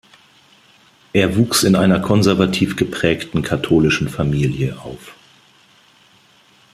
Er 1.13 1.35
wuchs 1.35 1.61
in 1.61 1.75
einer 1.75 1.99
konservativ 1.99 2.75
geprägten 2.75 3.43
katholischen 3.43 4.09
Familie 4.09 4.79
auf. 4.81 5.13